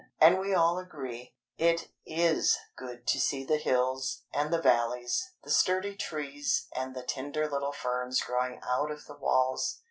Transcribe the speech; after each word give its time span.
And 0.19 0.39
we 0.39 0.55
all 0.55 0.79
agree. 0.79 1.35
It 1.59 1.89
is 2.07 2.57
good 2.75 3.05
to 3.05 3.19
see 3.19 3.45
the 3.45 3.57
hills, 3.57 4.23
and 4.33 4.51
the 4.51 4.59
valleys, 4.59 5.33
the 5.43 5.51
sturdy 5.51 5.95
trees, 5.95 6.65
and 6.75 6.95
the 6.95 7.03
tender 7.03 7.47
little 7.47 7.71
ferns 7.71 8.19
growing 8.19 8.59
out 8.63 8.89
of 8.89 9.05
the 9.05 9.13
walls. 9.15 9.79